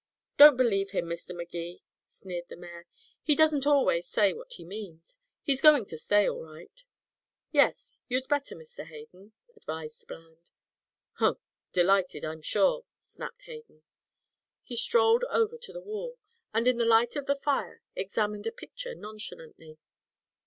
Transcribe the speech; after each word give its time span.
"Don't 0.35 0.57
believe 0.57 0.89
him, 0.89 1.05
Mr. 1.05 1.35
Magee," 1.35 1.83
sneered 2.05 2.45
the 2.49 2.55
mayor, 2.55 2.87
"he 3.21 3.35
doesn't 3.35 3.67
always 3.67 4.07
say 4.07 4.33
what 4.33 4.53
he 4.53 4.65
means. 4.65 5.19
He's 5.43 5.61
going 5.61 5.85
to 5.85 5.95
stay, 5.99 6.27
all 6.27 6.41
right." 6.41 6.83
"Yes, 7.51 7.99
you'd 8.07 8.27
better, 8.27 8.55
Mr. 8.55 8.83
Hayden," 8.87 9.33
advised 9.55 10.07
Bland. 10.07 10.49
"Huh 11.19 11.35
delighted, 11.71 12.25
I'm 12.25 12.41
sure," 12.41 12.85
snapped 12.97 13.43
Hayden. 13.43 13.83
He 14.63 14.75
strolled 14.75 15.23
over 15.25 15.55
to 15.59 15.71
the 15.71 15.79
wall, 15.81 16.17
and 16.51 16.67
in 16.67 16.77
the 16.77 16.85
light 16.85 17.15
of 17.15 17.27
the 17.27 17.35
fire 17.35 17.83
examined 17.95 18.47
a 18.47 18.51
picture 18.51 18.95
nonchalantly. 18.95 19.77